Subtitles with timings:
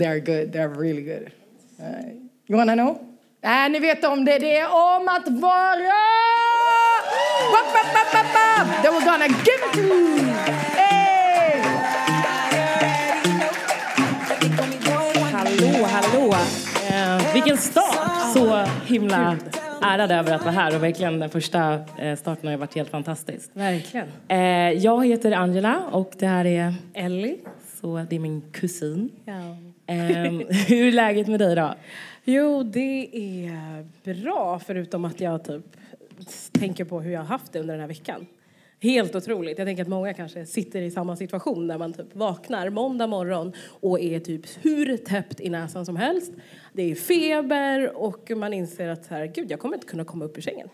[0.00, 0.52] They they are good.
[0.52, 1.30] They are really good.
[1.78, 2.16] Uh,
[2.48, 2.98] you wanna know?
[3.42, 4.38] Äh, ni vet om det.
[4.38, 5.94] Det är om att vara...
[7.52, 8.82] Wap, wap, wap, wap, wap.
[8.82, 10.18] Then we're gonna give it to you.
[10.76, 11.60] Hey!
[15.32, 16.34] Hallå, hallå.
[16.90, 18.32] Eh, vilken start!
[18.34, 19.36] Så himla
[19.82, 23.50] ärad över att vara här och verkligen den första eh, starten har varit helt fantastisk.
[23.52, 24.06] Verkligen.
[24.28, 24.38] Eh,
[24.70, 27.36] jag heter Angela och det här är Ellie,
[27.80, 29.10] så det är min kusin.
[29.24, 29.69] Ja.
[29.90, 31.74] Um, hur är läget med dig då?
[32.24, 35.64] Jo, det är bra förutom att jag typ
[36.52, 38.26] tänker på hur jag har haft det under den här veckan.
[38.82, 39.58] Helt otroligt.
[39.58, 43.52] Jag tänker att många kanske sitter i samma situation när man typ vaknar måndag morgon
[43.80, 46.32] och är typ hur täppt i näsan som helst.
[46.72, 50.38] Det är feber och man inser att här, gud, jag kommer inte kunna komma upp
[50.38, 50.68] ur sängen.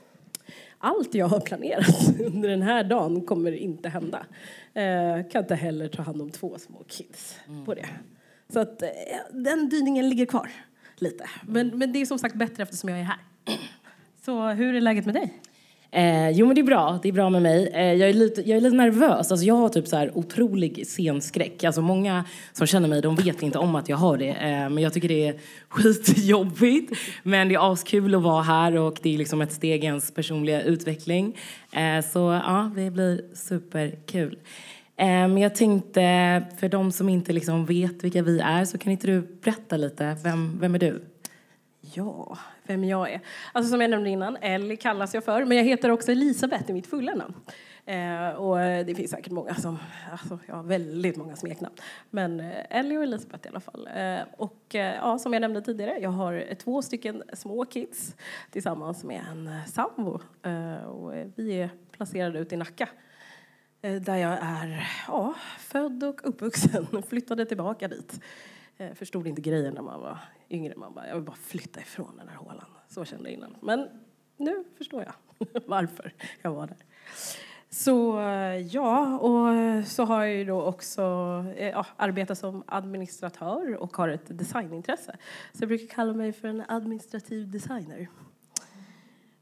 [0.78, 4.26] Allt jag har planerat under den här dagen kommer inte hända.
[4.74, 7.86] Eh, kan inte heller ta hand om två små kids på det.
[8.52, 8.88] Så att eh,
[9.30, 10.50] den dyningen ligger kvar
[10.96, 11.24] lite.
[11.46, 13.18] Men, men det är som sagt bättre eftersom jag är här.
[14.24, 15.40] Så hur är läget med dig?
[15.90, 17.68] Eh, jo men det är bra, det är bra med mig.
[17.74, 20.86] Eh, jag, är lite, jag är lite nervös, alltså jag har typ så här otrolig
[20.86, 21.64] scenskräck.
[21.64, 24.28] Alltså många som känner mig, de vet inte om att jag har det.
[24.28, 26.92] Eh, men jag tycker det är skitjobbigt.
[27.22, 30.10] Men det är askul att vara här och det är liksom ett steg i ens
[30.10, 31.36] personliga utveckling.
[31.72, 34.38] Eh, så ja, det blir superkul.
[34.96, 36.00] Eh, men jag tänkte,
[36.56, 40.16] för de som inte liksom vet vilka vi är, så kan inte du berätta lite,
[40.24, 41.04] vem, vem är du?
[41.80, 43.20] Ja, vem jag är.
[43.52, 46.72] Alltså som jag nämnde innan, Ellie kallas jag för, men jag heter också Elisabeth i
[46.72, 47.34] mitt fulla namn.
[47.86, 49.78] Eh, och det finns säkert många som,
[50.10, 51.74] alltså jag har väldigt många smeknamn.
[52.10, 53.88] Men eh, Ellie och Elisabeth i alla fall.
[53.96, 58.16] Eh, och eh, ja, som jag nämnde tidigare, jag har två stycken små kids
[58.50, 60.20] tillsammans med en sambo.
[60.42, 62.88] Eh, och vi är placerade ute i Nacka.
[63.86, 67.02] Eh, där jag är ja, född och uppvuxen.
[67.08, 68.20] Flyttade tillbaka dit.
[68.76, 70.18] Jag förstod inte grejen när man var
[70.50, 70.74] yngre.
[70.76, 72.64] Man bara, jag vill bara flytta ifrån den här hålan.
[72.88, 73.56] Så kände jag innan.
[73.60, 73.88] Men
[74.36, 75.14] nu förstår jag
[75.66, 76.76] varför jag var där.
[77.70, 81.02] Så eh, ja, och så har jag ju då också
[81.58, 85.16] ja, arbetat som administratör och har ett designintresse.
[85.52, 88.08] Så jag brukar kalla mig för en administrativ designer.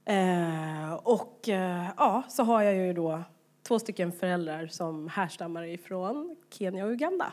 [0.05, 3.23] Eh, och eh, ja, så har jag ju då
[3.69, 7.33] två stycken föräldrar som härstammar ifrån Kenya och Uganda.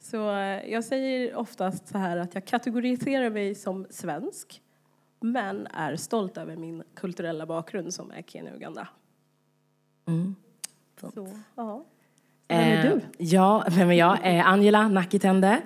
[0.00, 4.62] Så eh, jag säger oftast så här att jag kategoriserar mig som svensk
[5.20, 8.88] men är stolt över min kulturella bakgrund som är Kenya och Uganda.
[10.06, 10.34] Mm.
[11.00, 11.84] Så, ja.
[12.48, 12.88] Vem är du?
[12.88, 14.18] Eh, ja, vem är jag?
[14.22, 15.62] Eh, Angela Nakitende.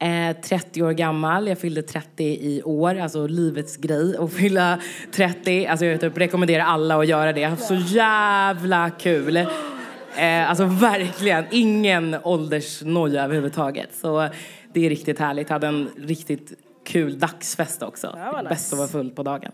[0.00, 4.80] Eh, 30 år gammal, jag fyllde 30 i år, alltså livets grej att fylla
[5.12, 5.66] 30.
[5.66, 9.36] Alltså jag typ rekommenderar alla att göra det, jag har haft så jävla kul.
[9.36, 13.88] Eh, alltså verkligen, ingen åldersnoja överhuvudtaget.
[13.94, 14.28] Så
[14.72, 16.52] det är riktigt härligt, jag hade en riktigt
[16.84, 18.14] kul dagsfest också.
[18.16, 18.48] Ja, vad nice.
[18.48, 19.52] Bäst att vara full på dagen.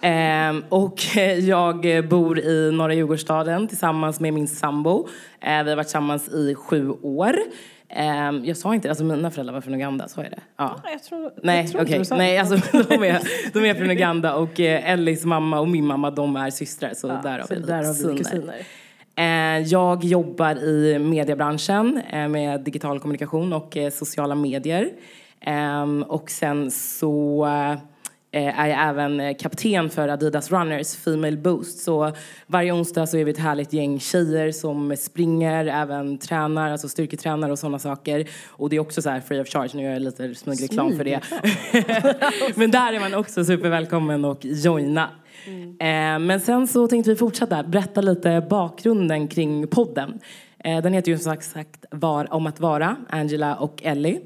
[0.00, 5.08] Ehm, och jag bor i norra Djurgårdsstaden tillsammans med min sambo.
[5.40, 7.36] Eh, vi har varit tillsammans i sju år.
[7.88, 10.40] Ehm, jag sa inte, alltså mina föräldrar var från Uganda, sa jag det?
[10.56, 10.80] Ja.
[10.92, 12.56] Jag tror, Nej, jag tror inte du sa Nej, alltså
[12.88, 13.20] de är,
[13.52, 16.94] de är från Uganda och eh, Ellis mamma och min mamma, de är systrar.
[16.94, 18.54] Så där har så där har vi kusiner.
[19.16, 24.90] Eh, Jag jobbar i mediebranschen eh, med digital kommunikation och eh, sociala medier.
[25.40, 27.46] Ehm, Och sen så
[28.38, 31.78] är jag även eh, kapten för Adidas Runners Female Boost.
[31.78, 32.12] Så
[32.46, 37.50] varje onsdag så är vi ett härligt gäng tjejer som springer, även tränar, alltså styrketränar
[37.50, 38.28] och sådana saker.
[38.48, 41.04] Och det är också så här free of charge, nu gör jag lite smygreklam för
[41.04, 41.20] det.
[42.54, 45.10] Men där är man också supervälkommen och joina.
[45.80, 50.20] Eh, men sen så tänkte vi fortsätta berätta lite bakgrunden kring podden.
[50.58, 54.20] Eh, den heter ju som sagt var, Om att vara, Angela och Ellie.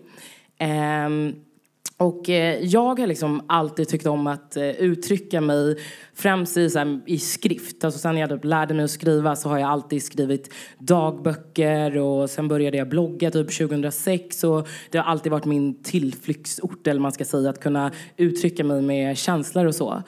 [0.58, 1.34] Ehm,
[1.98, 5.76] och eh, jag har liksom alltid tyckt om att eh, uttrycka mig
[6.14, 7.84] främst i, så här, i skrift.
[7.84, 12.30] Alltså sen jag typ lärde mig att skriva så har jag alltid skrivit dagböcker och
[12.30, 17.12] sen började jag blogga typ 2006 och det har alltid varit min tillflyktsort eller man
[17.12, 20.02] ska säga att kunna uttrycka mig med känslor och så.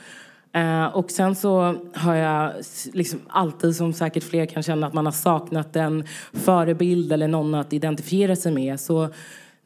[0.52, 2.52] Eh, och sen så har jag
[2.92, 7.54] liksom alltid, som säkert fler kan känna, att man har saknat en förebild eller någon
[7.54, 8.80] att identifiera sig med.
[8.80, 9.08] Så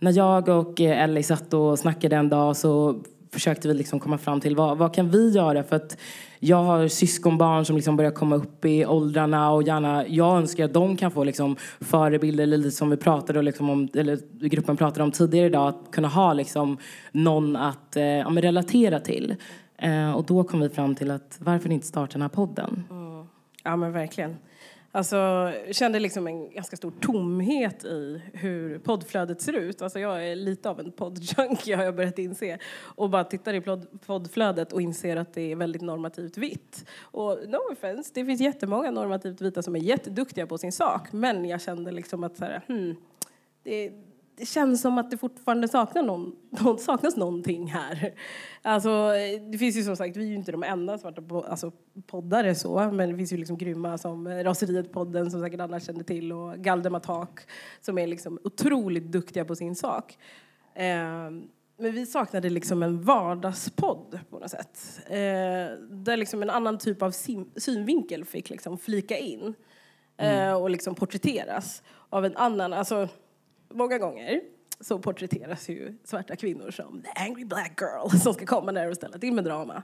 [0.05, 3.01] när jag och eh, Ellie satt och snackade en dag så
[3.33, 5.99] försökte vi liksom komma fram till vad, vad kan vi göra för att
[6.39, 10.73] jag har syskonbarn som liksom börjar komma upp i åldrarna och gärna, jag önskar att
[10.73, 15.12] de kan få liksom förebilder lite som vi pratade liksom om, eller gruppen pratade om
[15.12, 16.79] tidigare idag, att kunna ha liksom
[17.12, 19.37] någon att eh, ja, men relatera till.
[19.79, 22.85] Eh, och då kom vi fram till att varför inte starta den här podden?
[22.91, 23.27] Mm.
[23.65, 24.37] Ja men verkligen.
[24.94, 25.17] Alltså,
[25.67, 29.82] jag kände liksom en ganska stor tomhet i hur poddflödet ser ut.
[29.82, 32.58] Alltså, jag är lite av en poddjunkie har jag börjat inse.
[32.81, 33.61] Och bara tittar i
[34.06, 36.85] poddflödet och inser att det är väldigt normativt vitt.
[37.00, 41.12] Och no offense, det finns jättemånga normativt vita som är jätteduktiga på sin sak.
[41.12, 42.97] Men jag kände liksom att så här, hmm,
[43.62, 43.93] det,
[44.37, 46.37] det känns som att det fortfarande saknar någon,
[46.79, 48.15] saknas någonting här.
[48.63, 49.11] Alltså,
[49.51, 51.73] det finns ju som sagt, vi är ju inte de enda svarta alltså,
[52.07, 56.33] poddare så, men det finns ju liksom grymma som Raseriet-podden som säkert alla känner till
[56.33, 57.41] och Galdematak
[57.81, 60.19] som är liksom otroligt duktiga på sin sak.
[60.75, 61.31] Eh,
[61.77, 65.01] men vi saknade liksom en vardagspodd på något sätt.
[65.07, 67.11] Eh, där liksom en annan typ av
[67.57, 69.55] synvinkel fick liksom flika in
[70.17, 70.63] eh, mm.
[70.63, 73.09] och liksom porträtteras av en annan, alltså
[73.75, 74.41] många gånger
[74.81, 78.97] så porträtteras ju svarta kvinnor som the angry black girl som ska komma där och
[78.97, 79.82] ställa till med drama.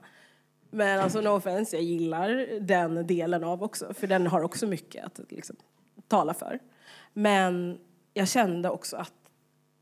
[0.70, 5.04] Men alltså no offense, jag gillar den delen av också, för den har också mycket
[5.04, 5.56] att liksom,
[6.08, 6.58] tala för.
[7.12, 7.78] Men
[8.14, 9.12] jag kände också att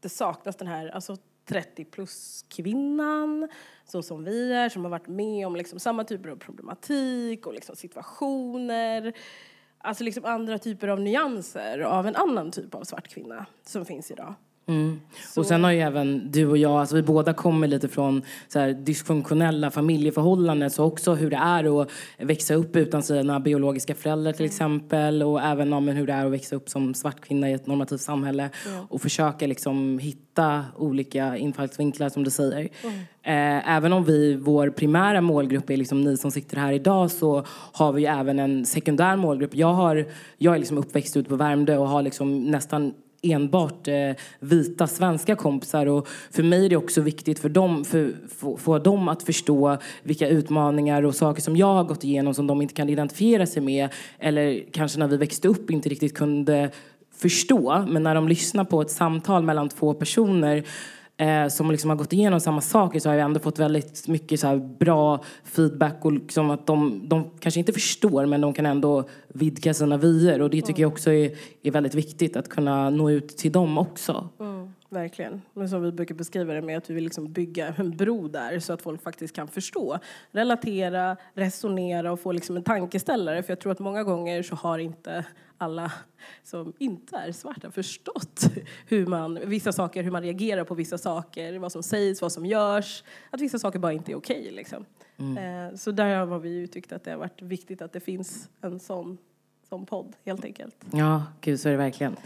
[0.00, 1.16] det saknas den här alltså,
[1.48, 3.48] 30 plus kvinnan,
[3.84, 7.54] så som vi är, som har varit med om liksom, samma typer av problematik och
[7.54, 9.14] liksom, situationer
[9.78, 14.10] alltså liksom andra typer av nyanser av en annan typ av svart kvinna som finns
[14.10, 14.34] idag.
[14.68, 15.00] Mm.
[15.36, 18.58] Och sen har ju även du och jag, alltså vi båda kommer lite från så
[18.58, 24.32] här dysfunktionella familjeförhållanden så också hur det är att växa upp utan sina biologiska föräldrar
[24.32, 24.50] till mm.
[24.50, 27.66] exempel och även om hur det är att växa upp som svart kvinna i ett
[27.66, 28.84] normativt samhälle mm.
[28.88, 32.68] och försöka liksom hitta olika infallsvinklar som du säger.
[32.82, 32.94] Mm.
[33.22, 37.44] Eh, även om vi, vår primära målgrupp är liksom ni som sitter här idag så
[37.72, 39.54] har vi även en sekundär målgrupp.
[39.54, 40.06] Jag, har,
[40.38, 44.10] jag är liksom uppväxt ute på Värmdö och har liksom nästan enbart eh,
[44.40, 45.86] vita svenska kompisar.
[45.86, 48.14] Och för mig är det också viktigt för dem, för,
[48.58, 52.62] för, dem att förstå vilka utmaningar och saker som jag har gått igenom som de
[52.62, 53.88] inte kan identifiera sig med.
[54.18, 56.70] Eller kanske när vi växte upp inte riktigt kunde
[57.16, 57.84] förstå.
[57.88, 60.64] Men när de lyssnar på ett samtal mellan två personer
[61.18, 64.40] eh, som liksom har gått igenom samma saker så har jag ändå fått väldigt mycket
[64.40, 69.04] så bra feedback och liksom att de, de kanske inte förstår men de kan ändå
[69.28, 71.30] vidga sina vyer och det tycker jag också är,
[71.62, 74.28] är väldigt viktigt att kunna nå ut till dem också.
[74.40, 74.57] Mm,
[74.88, 75.42] verkligen.
[75.54, 78.58] Men som vi brukar beskriva det med att vi vill liksom bygga en bro där
[78.58, 79.98] så att folk faktiskt kan förstå,
[80.30, 84.78] relatera, resonera och få liksom en tankeställare för jag tror att många gånger så har
[84.78, 85.24] inte
[85.58, 85.92] alla
[86.42, 88.50] som inte är svarta förstått
[88.86, 92.46] hur man, vissa saker, hur man reagerar på vissa saker, vad som sägs, vad som
[92.46, 93.04] görs.
[93.30, 94.50] Att vissa saker bara inte är okej.
[94.52, 94.84] Liksom.
[95.16, 95.68] Mm.
[95.68, 98.48] Eh, så där har vi ju tyckt att det har varit viktigt att det finns
[98.60, 99.18] en sån
[99.68, 100.74] som podd helt enkelt.
[100.92, 102.16] Ja, gud så är det verkligen.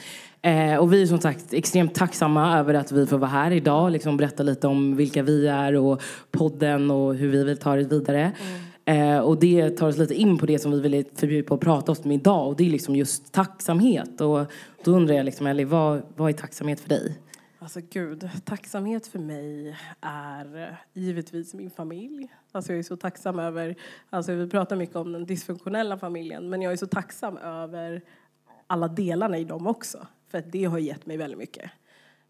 [0.42, 3.84] Eh, och vi är som sagt extremt tacksamma över att vi får vara här idag
[3.84, 7.76] och liksom berätta lite om vilka vi är och podden och hur vi vill ta
[7.76, 8.32] det vidare.
[8.42, 8.62] Mm.
[8.84, 11.60] Eh, och det tar oss lite in på det som vi vill förbjuda på att
[11.60, 14.20] prata om idag och det är liksom just tacksamhet.
[14.20, 14.46] Och
[14.84, 17.18] då undrar jag liksom, Ellie, vad, vad är tacksamhet för dig?
[17.62, 22.28] Alltså gud, tacksamhet för mig är eh, givetvis min familj.
[22.52, 23.76] Alltså jag är så tacksam över,
[24.10, 28.02] alltså vi pratar mycket om den dysfunktionella familjen, men jag är så tacksam över
[28.66, 30.06] alla delarna i dem också.
[30.28, 31.70] För att det har gett mig väldigt mycket.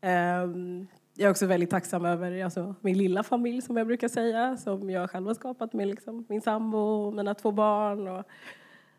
[0.01, 4.57] Ehm, jag är också väldigt tacksam över alltså, min lilla familj som jag brukar säga,
[4.57, 8.25] som jag själv har skapat med liksom, min sambo och mina två barn och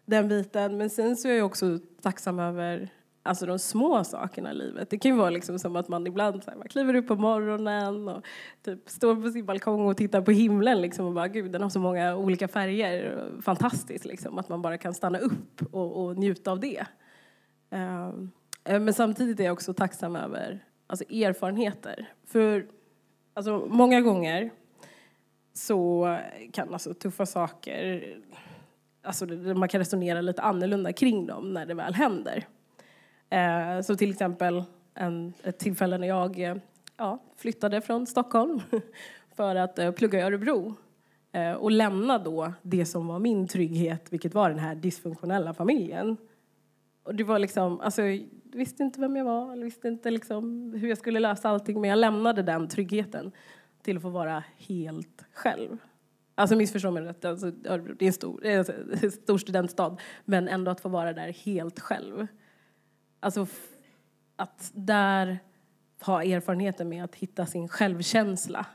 [0.06, 0.78] den biten.
[0.78, 2.90] Men sen så är jag också tacksam över
[3.24, 4.90] alltså, de små sakerna i livet.
[4.90, 7.16] Det kan ju vara liksom som att man ibland så här, man kliver upp på
[7.16, 8.26] morgonen och
[8.66, 11.70] typ, står på sin balkong och tittar på himlen liksom, och bara gud den har
[11.70, 13.26] så många olika färger.
[13.42, 16.86] Fantastiskt liksom, att man bara kan stanna upp och, och njuta av det.
[17.70, 18.32] Um,
[18.66, 22.10] men samtidigt är jag också tacksam över alltså erfarenheter.
[22.26, 22.68] För
[23.34, 24.52] alltså, många gånger
[25.54, 26.18] så
[26.52, 28.18] kan alltså tuffa saker,
[29.02, 32.48] alltså man kan resonera lite annorlunda kring dem när det väl händer.
[33.34, 34.64] Eh, så till exempel
[34.94, 36.56] en, ett tillfälle när jag eh,
[36.98, 38.62] ja, flyttade från Stockholm
[39.36, 40.76] för att eh, plugga i Örebro
[41.32, 46.18] eh, och lämna då det som var min trygghet, vilket var den här dysfunktionella familjen.
[47.04, 48.02] Och det var liksom, alltså
[48.44, 51.82] visste inte vem jag var, eller visste inte liksom hur jag skulle lösa allting.
[51.82, 53.32] Men jag lämnade den tryggheten
[53.82, 55.78] till att få vara helt själv.
[56.36, 59.98] Alltså missförstå mig rätt, alltså, det är en stor, en stor studentstad.
[60.26, 62.28] Men ändå att få vara där helt själv.
[63.24, 63.48] Alltså
[64.36, 65.40] att där
[66.02, 68.66] ha erfarenheten med att hitta sin självkänsla.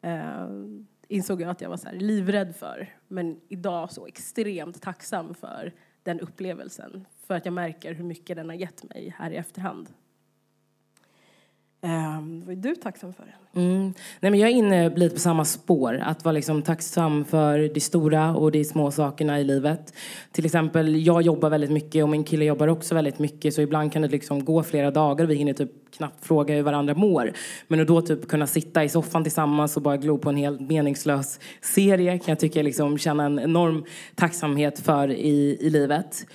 [0.00, 0.48] Eh,
[1.08, 2.96] insåg jag att jag var så livrädd för.
[3.08, 7.06] Men idag så extremt tacksam för den upplevelsen.
[7.26, 9.88] För att jag märker hur mycket den har gett mig här i efterhand.
[11.80, 13.24] Um, vad är du tacksam för?
[13.54, 13.94] Mm.
[14.20, 16.02] Nej, men jag är inne lite på samma spår.
[16.04, 19.94] Att vara liksom tacksam för de stora och de små sakerna i livet.
[20.32, 23.54] Till exempel, jag jobbar väldigt mycket och min kille jobbar också väldigt mycket.
[23.54, 26.62] Så ibland kan det liksom gå flera dagar och vi hinner typ knappt fråga hur
[26.62, 27.32] varandra mår.
[27.68, 30.60] Men att då typ kunna sitta i soffan tillsammans och bara glo på en helt
[30.60, 36.26] meningslös serie kan jag tycka liksom känna en enorm tacksamhet för i, i livet.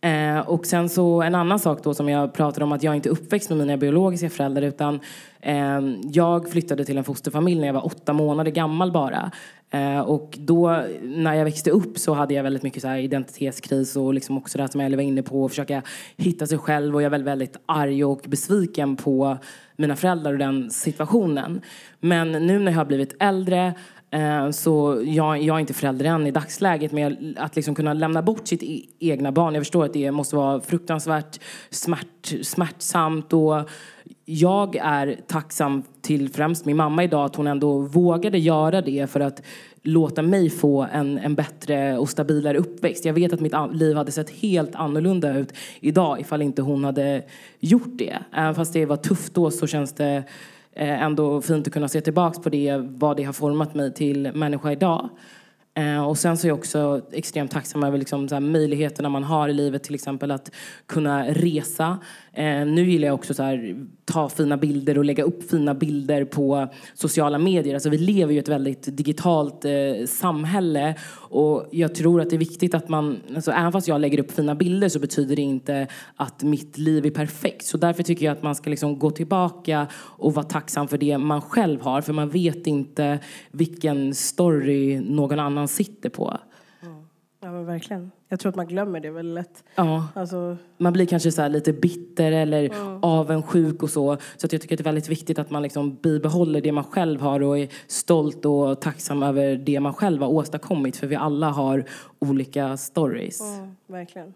[0.00, 3.08] Eh, och sen så en annan sak då som jag pratade om att jag inte
[3.08, 5.00] uppväxt med mina biologiska föräldrar utan
[5.40, 9.30] eh, jag flyttade till en fosterfamilj när jag var åtta månader gammal bara.
[9.70, 14.14] Eh, och då när jag växte upp så hade jag väldigt mycket så identitetskris och
[14.14, 15.82] liksom också det här som jag var inne på, att försöka
[16.16, 19.38] hitta sig själv och jag var väldigt, väldigt arg och besviken på
[19.76, 21.60] mina föräldrar och den situationen.
[22.00, 23.74] Men nu när jag har blivit äldre
[24.10, 28.22] Eh, så jag, jag, är inte förälder än i dagsläget men att liksom kunna lämna
[28.22, 29.54] bort sitt e egna barn.
[29.54, 33.70] Jag förstår att det måste vara fruktansvärt smärt, smärtsamt och
[34.24, 39.20] jag är tacksam till främst min mamma idag att hon ändå vågade göra det för
[39.20, 39.42] att
[39.82, 43.04] låta mig få en, en bättre och stabilare uppväxt.
[43.04, 47.22] Jag vet att mitt liv hade sett helt annorlunda ut idag ifall inte hon hade
[47.60, 48.18] gjort det.
[48.32, 50.24] Även fast det var tufft då så känns det
[50.72, 54.30] Eh, ändå fint att kunna se tillbaka på det, vad det har format mig till
[54.34, 55.08] människa idag.
[55.74, 59.24] Eh, och sen så är jag också extremt tacksam över liksom, så här, möjligheterna man
[59.24, 60.50] har i livet, till exempel att
[60.86, 61.98] kunna resa.
[62.38, 66.24] Eh, nu gillar jag också så här, ta fina bilder och lägga upp fina bilder
[66.24, 67.74] på sociala medier.
[67.74, 72.36] Alltså, vi lever ju i ett väldigt digitalt eh, samhälle och jag tror att det
[72.36, 75.42] är viktigt att man, alltså, även fast jag lägger upp fina bilder så betyder det
[75.42, 77.64] inte att mitt liv är perfekt.
[77.66, 81.18] Så därför tycker jag att man ska liksom gå tillbaka och vara tacksam för det
[81.18, 83.18] man själv har, för man vet inte
[83.50, 86.38] vilken story någon annan sitter på.
[86.82, 87.02] Mm.
[87.40, 88.10] Ja men verkligen.
[88.28, 89.64] Jag tror att man glömmer det väldigt lätt.
[89.74, 90.08] Ja.
[90.14, 90.56] Alltså...
[90.76, 93.04] Man blir kanske så lite bitter eller mm.
[93.04, 94.16] avundsjuk och så.
[94.36, 96.84] Så att jag tycker att det är väldigt viktigt att man liksom bibehåller det man
[96.84, 100.96] själv har och är stolt och tacksam över det man själv har åstadkommit.
[100.96, 101.84] För vi alla har
[102.18, 103.40] olika stories.
[103.40, 104.34] Mm, verkligen.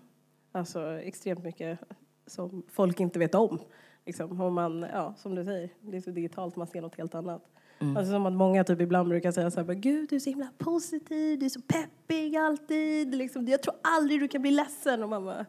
[0.52, 1.78] Alltså extremt mycket
[2.26, 3.58] som folk inte vet om.
[4.06, 7.42] Liksom, man, ja, som du säger, det är så digitalt, man ser något helt annat.
[7.82, 7.96] Mm.
[7.96, 10.48] Alltså som att många typ ibland brukar säga så här, gud du är så himla
[10.58, 15.02] positiv, du är så peppig alltid, liksom, jag tror aldrig du kan bli ledsen.
[15.02, 15.46] Och man bara,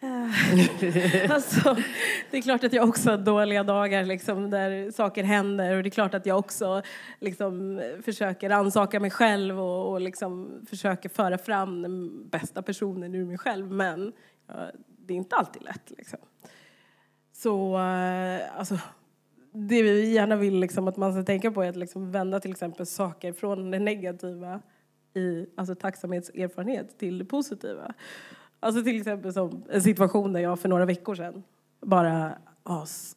[0.00, 1.30] eh.
[1.32, 1.76] alltså,
[2.30, 5.88] det är klart att jag också har dåliga dagar liksom, där saker händer och det
[5.88, 6.82] är klart att jag också
[7.20, 13.24] liksom, försöker ansaka mig själv och, och liksom, försöker föra fram den bästa personen ur
[13.24, 14.12] mig själv men
[14.46, 14.54] ja,
[14.86, 15.92] det är inte alltid lätt.
[15.96, 16.18] Liksom.
[17.32, 18.78] Så eh, alltså,
[19.52, 22.50] det vi gärna vill liksom att man ska tänka på är att liksom vända till
[22.50, 24.60] exempel saker från det negativa
[25.14, 27.94] i alltså tacksamhetserfarenhet till det positiva.
[28.60, 31.42] Alltså till exempel som en situation där jag för några veckor sedan
[31.80, 32.38] bara,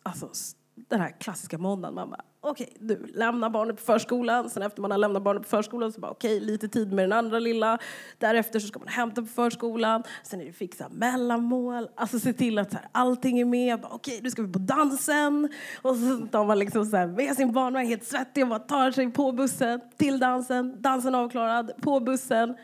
[0.03, 0.29] alltså
[0.75, 4.49] den här klassiska måndagen, man bara okej, okay, du lämnar barnet på förskolan.
[4.49, 7.03] Sen efter man har lämnat barnet på förskolan så bara okej, okay, lite tid med
[7.03, 7.77] den andra lilla.
[8.17, 10.03] Därefter så ska man hämta på förskolan.
[10.23, 11.89] Sen är det fixa mellanmål.
[11.95, 13.79] Alltså se till att så här, allting är med.
[13.83, 15.49] Okej, okay, nu ska vi på dansen.
[15.81, 18.91] Och så tar man liksom så här, med sin barnvagn helt svettig och bara tar
[18.91, 20.81] sig på bussen till dansen.
[20.81, 22.55] Dansen avklarad, på bussen.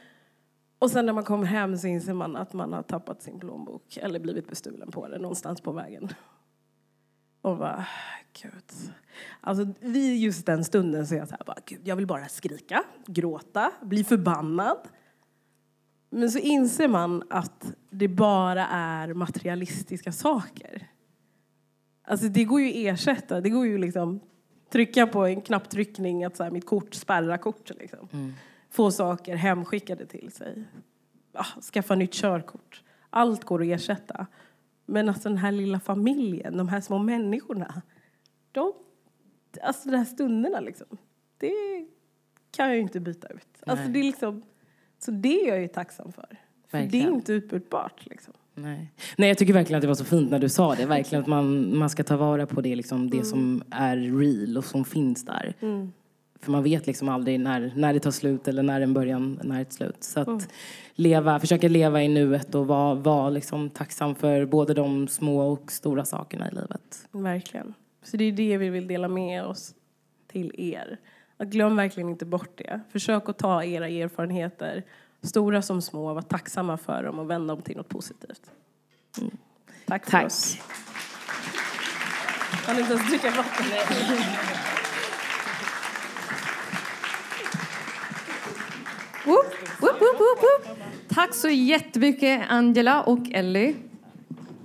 [0.80, 3.98] Och sen när man kommer hem så inser man att man har tappat sin plånbok
[4.02, 6.10] eller blivit bestulen på den någonstans på vägen.
[7.48, 7.86] Och bara,
[8.42, 8.94] gud.
[9.42, 12.28] Alltså vid just den stunden så är jag så här, bara, gud, jag vill bara
[12.28, 14.78] skrika, gråta, bli förbannad.
[16.10, 20.88] Men så inser man att det bara är materialistiska saker.
[22.04, 24.20] Alltså det går ju att ersätta, det går ju liksom
[24.72, 28.08] trycka på en knapptryckning att så här, mitt kort spärrar kort liksom.
[28.14, 28.34] Mm.
[28.70, 30.64] Få saker hemskickade till sig.
[31.34, 32.84] Ah, skaffa nytt körkort.
[33.10, 34.28] Allt går att ersätta.
[34.90, 37.82] Men alltså den här lilla familjen, de här små människorna,
[38.52, 38.74] de,
[39.62, 40.98] alltså de här stunderna liksom,
[41.38, 41.86] det
[42.52, 43.64] kan jag ju inte byta ut.
[43.66, 44.42] Alltså det är liksom,
[45.00, 46.38] så det är jag ju tacksam för.
[46.68, 48.34] För det är inte utbytbart liksom.
[48.56, 48.92] Nej.
[49.18, 50.86] Nej, jag tycker verkligen att det var så fint när du sa det.
[50.86, 53.26] Verkligen att man, man ska ta vara på det, liksom, det mm.
[53.26, 55.54] som är real och som finns där.
[55.60, 55.92] Mm.
[56.42, 59.62] För man vet liksom aldrig när, när det tar slut eller när en början, när
[59.62, 60.04] ett slut.
[60.04, 60.42] Så att mm.
[60.96, 65.72] leva, försöka leva i nuet och vara, vara liksom tacksam för både de små och
[65.72, 67.08] stora sakerna i livet.
[67.12, 67.74] Verkligen.
[68.04, 69.74] Så det är det vi vill dela med oss
[70.28, 70.98] till er.
[71.38, 72.82] Att glöm verkligen inte bort det.
[72.92, 74.84] Försök att ta era erfarenheter,
[75.22, 78.52] stora som små, vara tacksamma för dem och vända dem till något positivt.
[79.22, 79.38] Mm.
[79.86, 80.26] Tack för Tack.
[80.26, 80.58] oss.
[82.66, 83.66] Kan inte ens dricka vatten?
[89.28, 93.76] woop, woop, woop, Tack så jättemycket Angela och Ellie.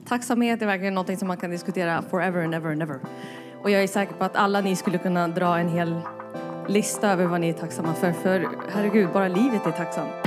[0.08, 3.00] Tacksamhet är verkligen något som man kan diskutera forever and ever and ever.
[3.62, 6.00] Och jag är säker på att alla ni skulle kunna dra en hel
[6.68, 8.12] lista över vad ni är tacksamma för.
[8.12, 10.21] För herregud, bara livet är tacksamt.